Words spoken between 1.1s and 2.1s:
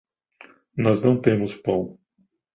temos pão